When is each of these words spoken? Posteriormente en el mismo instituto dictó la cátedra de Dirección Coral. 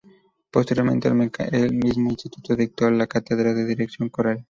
Posteriormente 0.49 1.09
en 1.09 1.29
el 1.53 1.75
mismo 1.75 2.09
instituto 2.09 2.55
dictó 2.55 2.89
la 2.89 3.05
cátedra 3.05 3.53
de 3.53 3.67
Dirección 3.67 4.09
Coral. 4.09 4.39